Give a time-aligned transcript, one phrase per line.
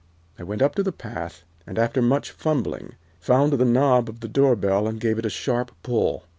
[0.39, 4.55] I went up the path, and, after much fumbling, found the knob of the door
[4.55, 6.23] bell and gave it a sharp pull.